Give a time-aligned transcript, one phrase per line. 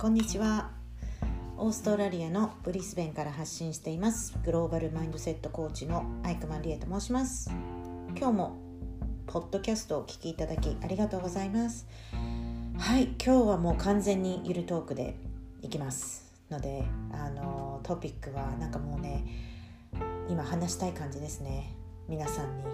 [0.00, 0.70] こんにちは。
[1.58, 4.34] オーストラリアのブリスベンから発信しています。
[4.46, 7.50] グローバルマインドセットコーチのアイクマンリエと申します。
[8.16, 8.56] 今日も
[9.26, 11.86] ポッドキャストをお聞きいただきありがとうございます。
[12.78, 15.16] はい今日はもう完全にゆるトークで
[15.60, 16.32] いきます。
[16.50, 19.26] のであのトピックはなんかもうね
[20.30, 21.74] 今話したい感じですね。
[22.08, 22.64] 皆さんに。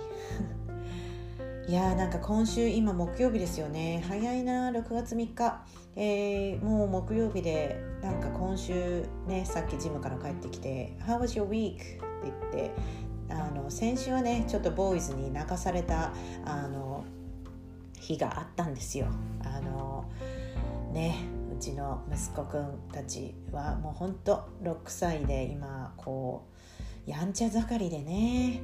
[1.68, 4.04] いやーなんか今週今木曜日ですよね。
[4.06, 5.64] 早いな6月3日、
[5.96, 12.70] えー、もう木曜日でなんか今週ねさっきジムから帰ってきて「How was your week?」って言って
[13.28, 16.12] あの先週はねちょっとボーイズに泣かされた
[16.44, 17.04] あの
[17.98, 19.08] 日があったんですよ。
[19.42, 20.04] あの
[20.92, 21.16] ね
[21.52, 26.44] うちの息子くんたちはもうほんと6歳で今こ
[27.08, 28.60] うやんちゃ盛りでね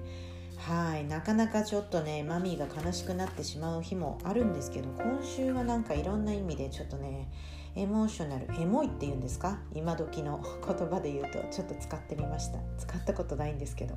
[0.68, 1.04] はい。
[1.04, 7.28] なかなかちょっとねマミーが悲しくなってしまう日もあるんですけど今週はなんかいろんな意味でちょっとね
[7.74, 9.58] エモーショナルエモいっていうんですか？
[9.74, 12.58] 今時の言葉で言うとちょっと使ってみました。
[12.78, 13.96] 使ったことないんですけど、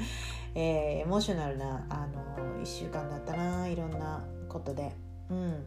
[0.54, 4.92] えー、エモーショナルなあの1週間だったないろんなことで。
[5.30, 5.64] うん。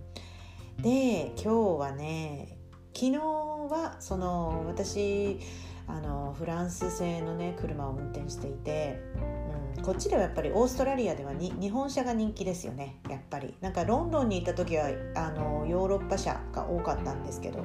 [0.82, 2.58] で今日はね
[2.94, 5.40] 昨日はその私
[5.88, 9.00] あのフランス製のね車を運転していて
[9.84, 13.54] こっちではやっぱりオーストラリアではに日本車が人気ですよねやっぱり。
[13.62, 17.64] なんかロンドンに行った時はあのヨーロッパ車が多かったんですけど。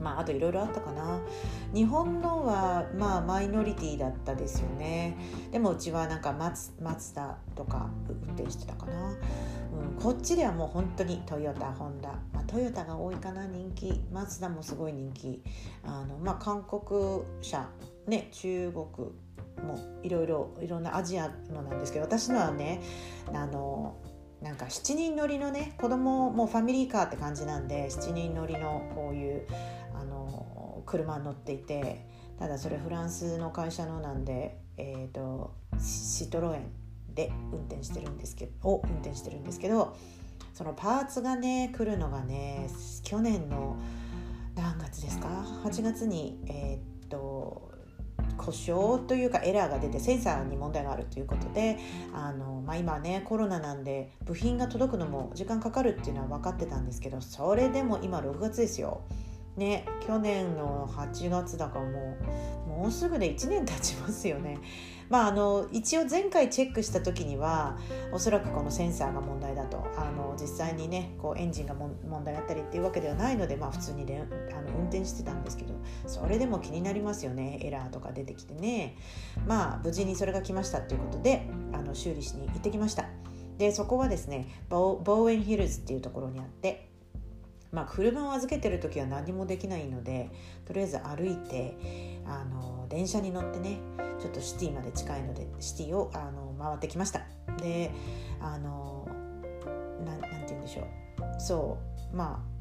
[0.00, 1.20] まああといろいろあったかな。
[1.72, 5.16] 日本のはまあマイノリティだったですよね。
[5.52, 9.14] でもうちはなんかマツマツダとか運転してたかな、う
[9.96, 14.02] ん、こっちではもう本当にトヨタホンダ、まあ、トヨタが多いかな人気。
[14.12, 15.40] マツダもすごい人気。
[15.84, 17.68] あの、まあ、韓国車
[18.08, 19.08] ね中国
[19.62, 22.82] もういろいろいろんなアジアのなんですけど私のはね
[23.32, 23.96] あの
[24.40, 29.46] なんか7人乗りのね子供もファミリーカーって感じなんで7人乗りのこういう
[29.94, 32.06] あの車に乗っていて
[32.38, 39.96] ただそれフランスの会社のなんで、えーと、シトロエンで運転してるんですけどを運転してるんですけど
[40.54, 42.68] そのパーツがね来るのがね
[43.04, 43.76] 去年の
[44.56, 45.28] 何月ですか
[45.64, 47.71] ？8月にえー、と
[48.44, 51.78] 故障というかエラーが出てセンサーに問題があるということで
[52.12, 59.02] あの、まあ、今ねコロナなんで部品が届くのも時間かかるっていうのは分かってたんですけどそれでも今6月ですよ。
[59.56, 62.16] ね、去年の8月だからも
[62.66, 64.58] うもうすぐで1年経ちますよね。
[65.10, 67.76] まあ、あの一応前回チェックした時には
[68.12, 69.84] おそらくこのセンサーが問題だと。
[69.98, 75.74] あの実際にねこうエンジンが問題あったりっていうわけではないので、まあ、普通に、あの運転してたんですけど
[76.06, 77.58] それでも気になりますよね。
[77.62, 78.96] エラーとか出てきてね。
[79.46, 83.04] まあ無事にそれが来ましたということであの修理しに行ってきました。
[83.58, 86.91] でそこはですねボーエンヒルズっていうところにあって
[87.72, 90.30] まあ、車を預けてる時は何もできないので
[90.66, 91.76] とりあえず歩いて
[92.26, 93.78] あの電車に乗ってね
[94.20, 97.22] ちょっとシティまで近いのでシティをあの回ってきました。
[97.60, 97.90] で
[98.40, 99.08] あの
[100.04, 101.40] ななんて言うんでしょう。
[101.40, 101.78] そ
[102.12, 102.52] うまあ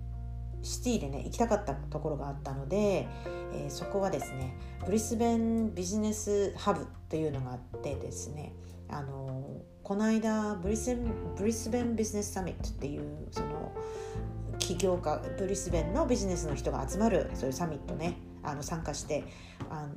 [0.63, 3.07] シティでね行きたかったところがあったので、
[3.53, 4.55] えー、そこはですね
[4.85, 8.53] ブリスベンビジネスハブというのがあってですね
[8.89, 10.95] あのこの間ブリス
[11.35, 13.71] ブリスベンビジネスサミットっていうその
[14.61, 19.25] 起業家ブリスベンのビジネスの人が集まるそういうサミットねあの参加して
[19.69, 19.89] あの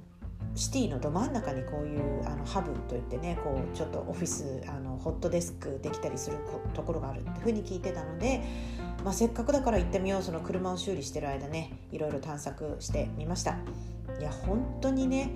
[0.57, 6.39] シティのど真ん中にこういうあのハブといってねこうちょっとオフィスあのホットデスクできたりする
[6.75, 8.43] ところがあるっていうふうに聞いてたので、
[9.05, 13.59] まあ、せっかくだから行ってみようその車を修理してる間ねいろいろ探索してみました。
[14.19, 15.31] いや本当にね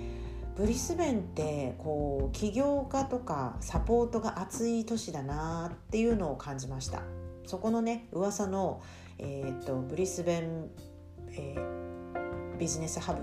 [0.56, 7.02] ブリスベンってこう起業家とかサポートが熱い都市だなっていうのを感じました。
[7.46, 8.82] そこのね噂の、
[9.18, 10.70] えーと、ブリスベン、
[11.32, 13.22] えー、ビジネスハブ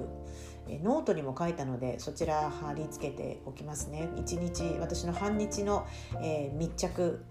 [0.84, 4.10] ノートにも書いたのでそちら貼り付けておきますね。
[4.16, 5.86] 1日私の半日の、
[6.22, 7.24] えー、密着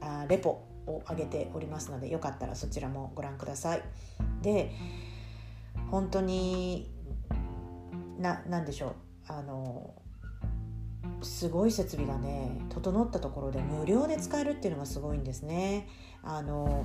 [0.00, 3.82] あレポを上げておりますのでよかったらそちらもご覧ください。
[4.42, 4.72] で
[5.90, 6.90] 本当に
[8.18, 8.94] な何でしょう。
[9.28, 9.94] あの
[11.22, 15.86] すごい設備がね整ったところで無料で使えるっていうのがすごいんですね。
[16.22, 16.84] あの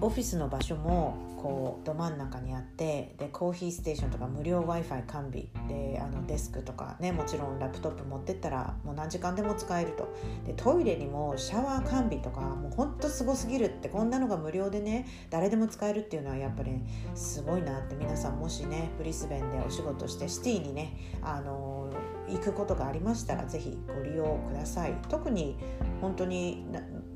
[0.00, 5.46] オフィスの場所もこうど真ん中にあってでコーヒーステーションとか無料 w i f i 完備。
[5.68, 10.14] であのデスクとかねもちろんラップトップ持ってったらもう何時間でも使えると。
[10.44, 16.72] でトイレにもシャワー完備とかもうほんとすごすぎるってこんなのが無料でね誰でも使えるっていうのはやっぱり、
[17.14, 21.90] すごいなって皆さんもしねブリスベンでお仕事してシティにねあの
[22.28, 24.94] 行くことがありましたら是非ご利用ください。
[25.08, 25.56] 特に
[26.00, 26.66] 本当に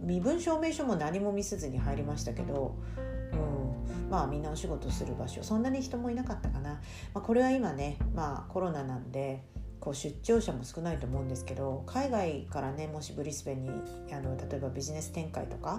[0.05, 2.77] 身分証明書も何も見せずに入りましたけど、
[3.33, 4.11] うん。
[4.11, 5.43] まあみんなお仕事する場所。
[5.43, 6.79] そんなに人もいなかったかな、ま
[7.15, 9.43] あ、これは今ね、まあ、コロナなんで
[9.85, 13.71] こう出張者も少ないと思うんですけど海外からねもしブリスベンに
[14.13, 15.79] あの例えばビジネス展開とか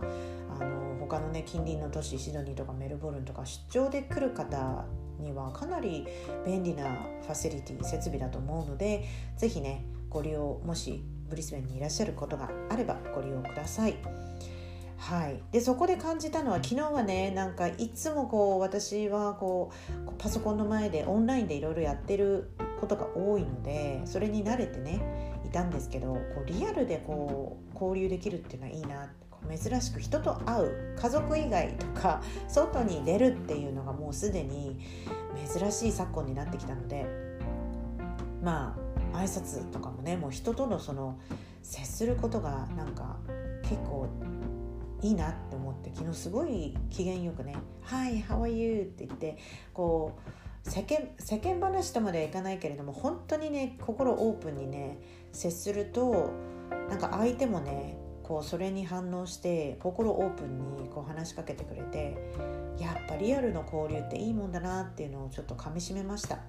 [0.60, 4.86] あの他のね近隣の都市シドニーとかメルボルンとか出張で来る方
[5.19, 6.06] にはかなり
[6.45, 6.83] 便利な
[7.24, 9.06] ファシリティ設備だと思うので
[9.38, 13.95] 是非ねご利用もしブリスベンにいらっしゃることがあればご利用ください。
[14.98, 19.72] はい、でそこで感じたのは昨日はねなんかいつもこう私はこ
[20.07, 22.50] うパソコンの前でオンラインでいろいろやってる
[22.80, 29.12] ことが多いのでそれに慣れてねいたんですけどこうリアルでこう交流できるっていうのはいいな
[29.54, 34.80] 珍しく人と会う家族以外とか外に出るっていうのがもうすでに
[35.54, 37.06] 珍しい昨今になってきたので
[38.42, 38.84] まあ
[39.15, 41.19] 挨拶とかもねもう人とのその
[41.62, 43.17] 接することがなんか
[43.63, 44.07] 結構
[45.01, 49.38] いいなって思って昨日すごい機嫌よくね「Hi, how are you?」って言って
[49.73, 50.13] こ
[50.65, 55.00] う世間世間話とまではいかないけれども本当にね心オープンにね
[55.31, 56.31] 接すると
[56.89, 62.17] なんか相手もねこうそれに反応して心オープンにこう話しかけてくれて
[62.79, 66.39] やっぱリアルの交流っていいもんだなっていうのをちょっとかみしめました。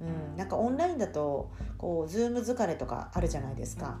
[0.00, 0.04] う
[0.34, 3.98] ん、なんかオンラインだとこうズーム疲れとかあるじゃないですか。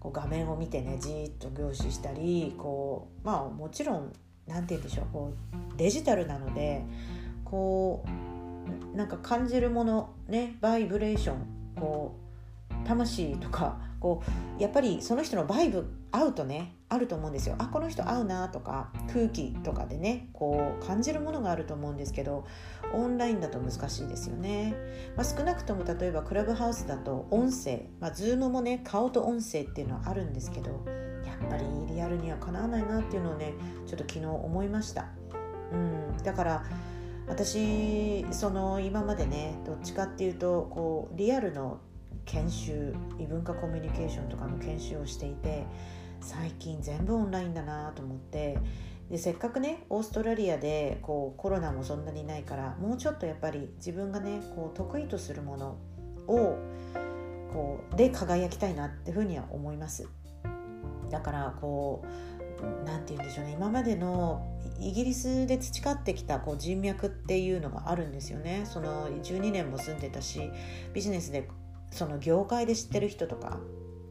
[0.00, 4.12] こう画面を見てねじーっと凝視したりこうまあもちろん
[4.46, 6.82] 何て言うんでしょうこうデジタルなので
[7.44, 8.04] こ
[8.94, 11.46] うなんか感じるものねバイブレーション
[11.78, 12.16] こ
[12.70, 14.22] う魂とかこ
[14.58, 17.54] うやっぱりその人の vibe 合うとねあると思うんですよ。
[17.58, 22.44] あこの人合うなとか空気とかでねこう感じるものがあると思うんですけど
[22.92, 24.74] オンラインだと難しいですよね、
[25.16, 30.84] まあ、少なくとも例えばクラブハウスだと音声、まあ、 Zoom もね顔と音声っていうのはあるんですけど
[31.24, 31.64] やっぱり
[31.94, 33.54] リアルにはかなわないなっていうのをね
[33.86, 35.06] ちょっと昨日思いました、
[35.72, 36.64] うん、だから
[37.28, 41.78] 私その今までねどっちかっていうとこうリアルの
[42.24, 45.64] 研修異文化コミュニケーションとかの研修をしていて
[46.20, 48.58] 最近全部オンラインだなと思って。
[49.10, 55.76] でせっかくねオーストラリアでこうコロナもそんなにないからもうちょっとやっぱり自分がねこう得意とするもの
[56.28, 56.56] を
[57.52, 60.08] こうで輝きたいなっていうふうには思います。
[61.10, 63.52] だからこう何て言うんでしょうね。
[63.52, 64.46] 今までの
[64.78, 68.62] イギリスで培ってきたこう人脈っていうのがあるんですよね。
[68.64, 70.40] その12年も住んでたし
[70.94, 71.48] ビジネスで
[71.90, 73.58] その業界で知ってる人とか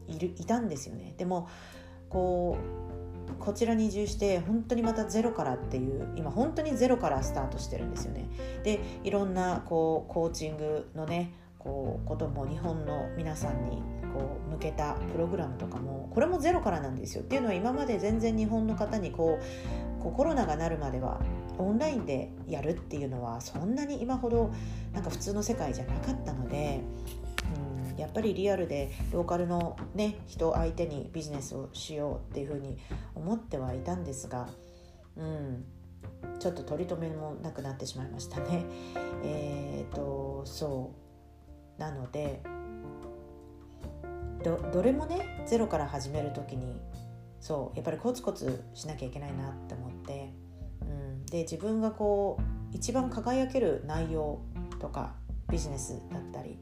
[0.08, 1.14] いるいたんですよね。
[1.16, 1.48] でも
[2.10, 2.80] こう
[3.38, 8.28] こちらに移住して本当にまたゼロからっていう今本当にゼロからスタートしてるんですよね。
[8.64, 17.22] でいろんなこうコーチングのねこうことも日本の皆さんにこう向けたプログラムとかもこれもゼロからなんですよ。
[17.22, 21.20] っていうのは今まで全然日本の方にこうこうコロナがなるまでは
[21.58, 24.50] オンラインでやるっていうのはそんなに今ほど
[24.92, 26.80] なんか普通の世界じゃなかったので
[28.00, 32.78] やっぱりリアルでローカルの、ね、人相手にビジネスをしようっていうふうに
[33.14, 34.48] 思ってはいたんですが、
[35.16, 35.64] うん、
[36.38, 38.64] ちょっと取り留めもなくなってしまいましたね。
[39.22, 41.80] えーと、そう。
[41.80, 42.42] なので
[44.44, 46.80] どどれもねゼロから始める時に
[47.40, 50.30] そうやっぱりコツコツしなきゃいけないなって思って、
[50.82, 54.40] うん、で自分がこう一番輝ける内容
[54.78, 55.14] とか
[55.48, 56.58] ビジネスだったり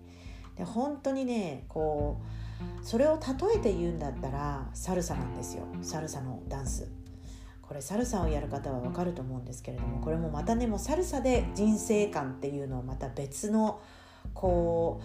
[0.58, 2.20] で本当にねこ
[2.82, 5.62] うそれを例えて言うんだったらサルサなんですよ。
[5.80, 6.90] サルサのダンス。
[7.62, 13.80] これサルサをやる方はわかると思うんですけれどもこれもまたねもうサルサで人生観っていうのをまた別の
[14.32, 15.02] こ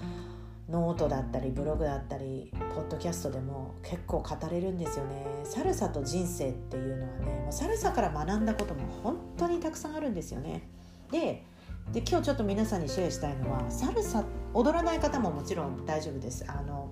[0.69, 5.25] うノートだったりブログだったりポッドキャストでも結構語れるんですよね。
[5.43, 10.63] サルサと人生っていうのはねもうサルサから学んだことも本当にたくさんあるんですよね。
[11.12, 11.43] で
[11.91, 14.23] で今日ちょっと皆さんにシェアしたいのはサルサ
[14.53, 16.45] 踊らない方ももちろん大丈夫です。
[16.47, 16.89] あの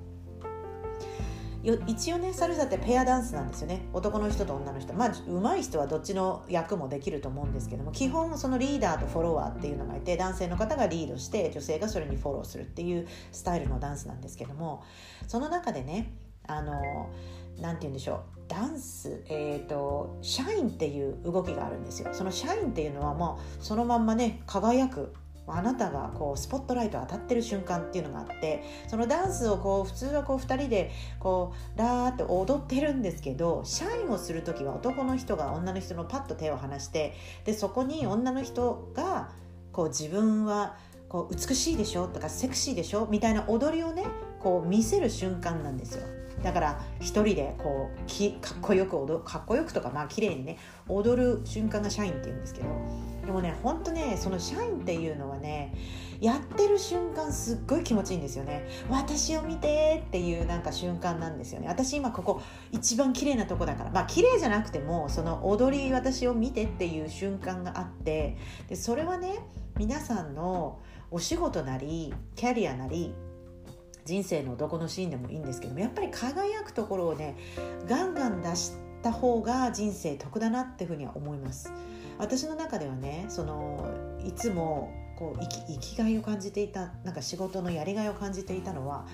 [1.63, 3.81] よ一応ねサルサってペアダンスなんですよね。
[3.93, 4.93] 男の人と女の人。
[4.93, 14.83] まあ上手い人はどっちの役もできると思うんですけども基本そのリーダーとフォロワーっていうのがいて男性の方がリードして女性がそれにフォローするっていうスタイルのダンスなんですけども
[15.27, 16.13] その中でね
[16.47, 17.09] あの
[17.59, 18.41] 何て言うんでしょう。
[18.47, 22.09] ダンス、えーと、シャインっていう動きがあるんですよ。
[22.13, 25.13] そのシャインっていうのはもうそのまんまね輝く。
[25.47, 39.31] あなたがこうスポットライト当たってる瞬間っていうのがあってそのダンスをこう普通はこう2人でこうラーって踊ってるんですけどシャインをする時は男の人が女の人のパッと手を離してでそこに女の人が
[39.73, 40.77] こう自分は
[41.09, 42.07] こう美しいでしょ？
[42.07, 43.07] とかセクシーでしょ？
[43.09, 44.05] みたいな踊りをね
[44.39, 46.03] こう見せる瞬間なんですよ。
[46.43, 50.57] だから一人でこうきかっこよく踊かっこよくとかまあ綺麗にね
[50.87, 52.67] 踊る瞬間がシャインっていうんですけど
[53.25, 55.73] でもねほんとねその社員っていうのはね
[56.19, 58.67] やってる瞬間すっごい気持ちいいんですよね。
[58.89, 61.67] 私を見てっていうなんか瞬間なんですよね。
[61.67, 63.91] 私今ここ一番綺麗なとこだから。
[63.91, 68.37] まあ綺麗じゃなくてもその踊り私を見てっていう瞬間があって
[68.69, 69.39] でそれはね
[69.77, 73.15] 皆さんのお仕事なりキャリアなり
[74.05, 77.35] 人生のどこのシーンでもいいんですけどもやっぱり輝くところをね
[77.87, 81.71] ガンガン出した方が人生得だなっていうふうには思います。
[82.17, 83.89] 私の中ではねその
[84.23, 89.07] いつもこう生き生きがいを感じていたなんか仕事のやりがいを感じていたのは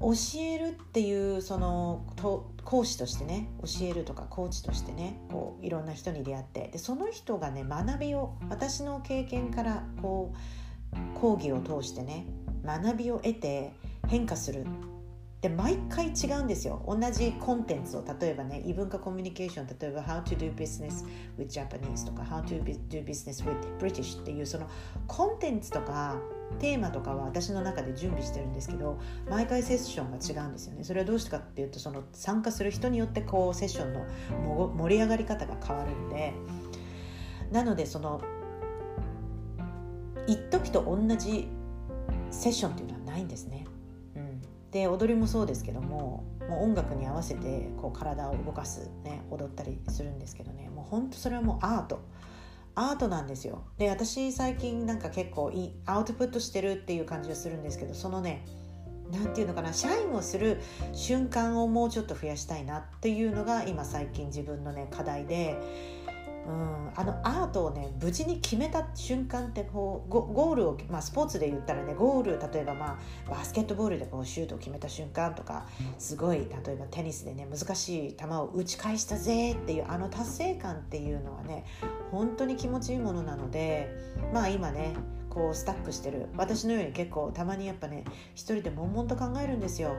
[0.00, 2.06] 教えるっていうその
[2.64, 10.32] 講師としてね教えるとかコーチとしてねこういろんな人に出会ってでその人がね学びを私の経験からこ
[10.94, 12.26] う講義を通してね
[12.64, 13.72] 学びを得て
[14.10, 14.66] 変化する。
[15.40, 16.84] で毎回違うんですよ。
[16.86, 21.06] 同じコンテンツを例えばね異文化コミュニケーション例えば How to do business
[21.38, 24.68] with Japanese とか How to do business with British っていうその
[25.06, 26.18] コンテンツとか
[26.58, 28.98] テーマとかは私の中で準備してるんですけど
[29.30, 30.84] 毎回セッションが違うんですよね。
[30.84, 34.04] それはどうしてかっていうとその参加する人によってこうセッションの
[34.76, 36.34] 盛り上がり方が変わるんで。
[37.50, 38.20] なのでその
[40.26, 41.48] 一時と同じ
[42.30, 43.64] セッションっていうのはないんですね。
[44.70, 50.68] で踊りもそうですけどももう音楽に合わせてこう体を動かす、ね、踊ったりするんですけどね。
[50.74, 52.00] もうほんとそれはもうアート。
[52.76, 53.64] アートなんですよ。
[53.78, 58.44] で私最近なんか結構いいアウトプットしてるっていう感じがするんですけどそのね
[59.12, 60.60] 何て言うのかな社員をする
[60.92, 65.99] 瞬間をもうちょっと増やしたいなっていうのが今最近自分のね課題で。
[66.46, 75.66] うん、あのアートをね無事に決めた瞬間ってこうゴゴールを、まあ、スポーツで言ったらねゴール例えば、まあ、バスケットボールでこうシュートを決めた瞬間とか
[75.98, 81.64] すごい例えばテニスでね難しい球を打ち返したぜっていうあの達成感っていうのはね
[82.10, 83.94] 本当に気持ちいいものなので
[84.32, 84.94] まあ今ね
[85.28, 88.04] こうスタックしてる私のように結構たまにやっぱね
[88.34, 89.94] 一人で悶々と考えるんですよ。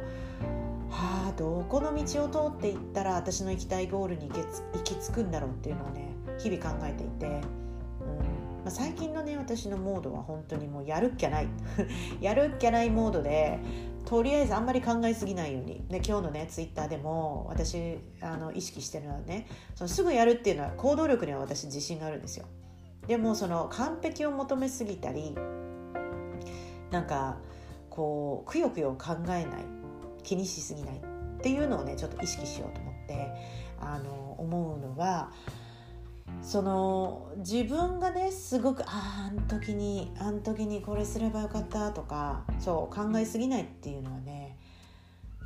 [0.90, 7.32] はあどこの道を通っていったら私の行きたいゴールに行き着くんだろうっていうのをね日々考えていて、うん
[8.64, 11.48] まあ、最近のね私のモードは本当にもうやるっきゃない。
[12.22, 13.60] やるっきゃないモードで
[14.06, 15.84] とりあえずあんまり考えすぎないように。
[15.90, 22.46] で今日のねツイッターでも私あの意識してるのはねそのすぐやるっていうのは行動力には私自信があるんですよ。
[23.08, 25.36] でもその完璧を求めすぎたり
[26.92, 27.38] なんか
[27.90, 29.46] こうくよくよ考えない
[30.24, 33.28] 気にしすぎないっていうのをねちょっと意識しようと思って
[33.80, 35.32] あの思うのは
[36.42, 44.58] その自分がねすごくあああの時にあの時にこれすればよかったとかそう考えすぎないっていうのはね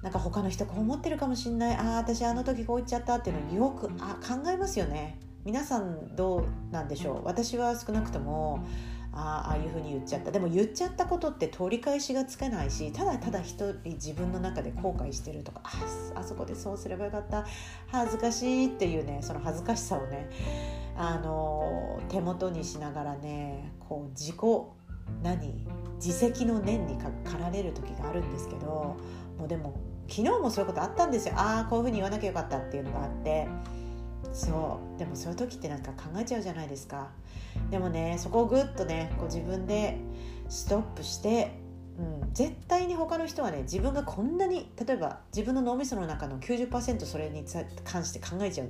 [0.02, 1.76] なんか他の人こう思ってるかもしんない。
[1.76, 5.20] ああ私あの時こう言っちゃったっていうのよくあ考えますよね。
[5.44, 7.26] 皆さんどうなんでしょう？
[7.26, 8.66] 私は少なくとも
[9.12, 10.32] ああいうふうに言っちゃった。
[10.32, 17.46] でも言っちゃったことって取り返しがつかないしただただ一人自分の中で後悔してるとかああそこでそうすればよかった。
[17.88, 20.30] 恥ずかしいっていうねその恥ずかしさをね
[20.98, 24.36] あの手元にしながらねこう自己
[25.24, 25.68] 何？
[25.98, 28.98] 自責の念に駆られる時があるんですけど
[29.38, 29.76] もうでも
[30.08, 31.36] 昨日もそういうことあったんですよ。
[31.38, 33.48] ああこういうふうに言わなきゃよかったっていうのがあって。
[34.34, 35.00] そう。
[35.00, 37.10] でもそういう時ってなんか考えちゃうじゃないですか。
[37.72, 39.98] でもねそこをぐっとねこう自分で
[40.50, 41.60] ストップして
[41.98, 47.46] うん、絶対に他の人はね自分がこんなに例えば自分の脳みその中の90%それに
[47.86, 48.70] 関して考えちゃう。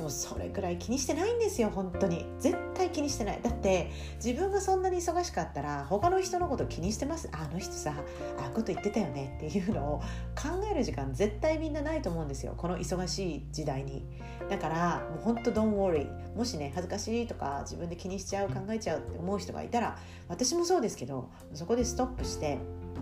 [0.00, 2.24] でもそれくらい気にしてないんですよ本当に。
[2.38, 3.40] 絶対気にしてない。
[3.42, 7.28] だって自分がそんなに忙しかったら他の人のこと気にしてます。
[7.32, 7.92] あの人さ
[8.38, 9.34] ああいうこと言ってたよね。
[9.36, 9.98] っていうのを
[10.34, 12.54] 考える時間絶対みんなないと思うんですよ。
[12.56, 14.06] この忙しい時代に。
[14.48, 22.58] だからもう本当 don't worry もしね恥ずかしいとか自分で気にしちゃう考えちゃうって思う人がいたら私もそうですけどそこでストップして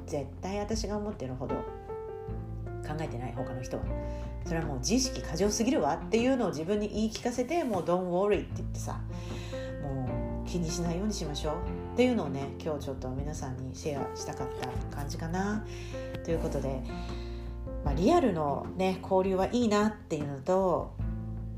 [0.07, 1.55] 絶対私が思ってるほど
[2.87, 3.85] 考えてない他の人は。
[4.49, 8.99] それはもう自意識過剰すぎるわっていうのを自分に言い聞かせてもう「Don't worry」って言ってさ
[9.83, 11.55] もう気にしないようにしましょう
[11.93, 15.67] っていうのをね今日ちょっと皆さんにシェアしたかった感じかな。
[16.25, 16.81] ということで、
[17.85, 20.95] まあ、リアルのね交流はいいなっていうのと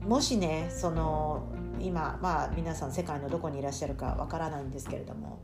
[0.04, 1.44] もしねその
[1.78, 5.38] 今まあ皆さん世界のどこにいらっしゃるかわからないんですけれども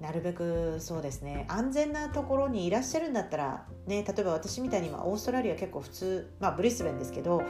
[0.00, 1.46] なるべくそうですね。
[1.48, 7.42] 安全なところにいらっしゃるんだったら、ね、例えば私みたいに今オーストラリア結構普通、まあ、ブリスベンですけど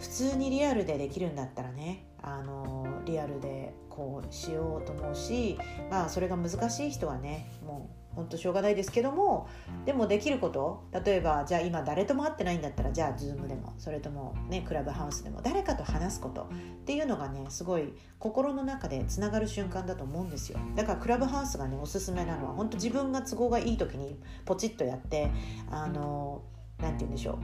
[0.00, 5.58] 普通にリアルでできるんだったらねあのリアルでこうしようと思うし、
[5.90, 9.48] まあ、それが難しい人はねもう本当しょうがないですけども
[9.84, 16.46] でもできること例えばじゃあ今誰とも会ってないんだったらじゃあ Zoom でもそれともねクラブハウスでも誰かと話すことっ
[16.84, 20.58] ていうのがねすごい心の中でつながる瞬間だと思うんですよ。
[20.76, 25.30] だからクラブハウスがねおすすめなのは本当自分が都合がいい時にポチッとやって
[25.70, 26.42] あの
[26.78, 27.38] 何て言うんでしょ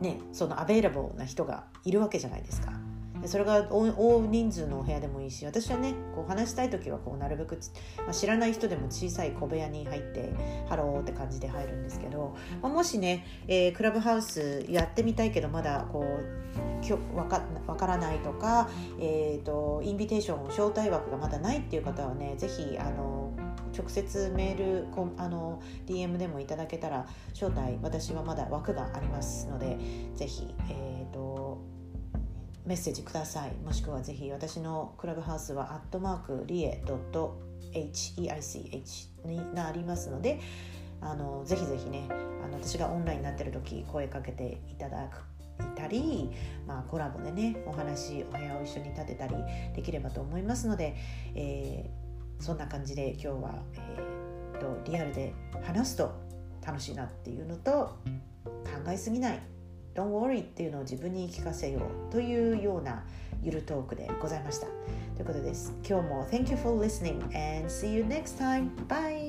[0.00, 0.02] う。
[0.02, 2.72] ねその available な人がいるわけじゃないですか。
[3.20, 7.58] でそれが大人数のお部屋でもいいし私はねこう話したい時はこうなるべく、
[7.98, 10.32] まあ、知らない人でも小さい小部屋に入って
[10.68, 18.68] ハローって感じで入るんですけど、まあ、もしね、えー、クラブハウスやってみたいけどまだこうきょわかわからないとか、
[19.00, 23.32] えーと、 invitation 招待枠がまだないっていう方はねぜひあの
[23.76, 29.78] 直接メールあの DM でもいただけたら招待私はまだ枠がありますので
[30.14, 31.77] ぜひ、えーと
[32.68, 33.54] メッセージください。
[33.64, 36.82] もしくはぜひ私のクラブハウスはアットマークリエ
[37.72, 38.18] .heich
[39.24, 40.38] になりますので
[41.00, 46.30] あのぜひぜひねあの私がオンラインになってる時声かけていただくいたり、
[46.66, 49.34] まあ、コラボでねお話お部屋を一緒に立てたり
[49.74, 50.94] できればと思いますので、
[51.34, 54.18] えー、そんな感じで今日は、えー
[54.58, 55.32] とリアルで
[55.62, 56.12] 話すと
[56.66, 57.96] 楽しいなっていうのと
[58.44, 59.40] 考えすぎない。
[59.98, 63.04] Don't worry っていうのを自分に聞かせようというような
[63.42, 64.66] ゆるトークでございました。
[65.16, 65.74] ということです。
[65.84, 68.70] 今日も Thank you for listening and see you next time.
[68.86, 69.27] Bye!